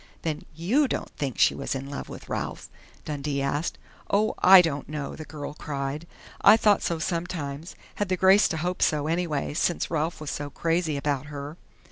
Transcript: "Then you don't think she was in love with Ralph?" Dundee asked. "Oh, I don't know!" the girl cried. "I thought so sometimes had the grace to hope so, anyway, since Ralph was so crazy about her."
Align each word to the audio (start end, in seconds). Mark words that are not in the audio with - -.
"Then 0.23 0.45
you 0.55 0.87
don't 0.87 1.11
think 1.11 1.37
she 1.37 1.53
was 1.53 1.75
in 1.75 1.87
love 1.87 2.09
with 2.09 2.27
Ralph?" 2.27 2.69
Dundee 3.05 3.39
asked. 3.39 3.77
"Oh, 4.09 4.33
I 4.39 4.59
don't 4.63 4.89
know!" 4.89 5.15
the 5.15 5.25
girl 5.25 5.53
cried. 5.53 6.07
"I 6.41 6.57
thought 6.57 6.81
so 6.81 6.97
sometimes 6.97 7.75
had 7.93 8.09
the 8.09 8.17
grace 8.17 8.47
to 8.47 8.57
hope 8.57 8.81
so, 8.81 9.05
anyway, 9.05 9.53
since 9.53 9.91
Ralph 9.91 10.19
was 10.19 10.31
so 10.31 10.49
crazy 10.49 10.97
about 10.97 11.27
her." 11.27 11.55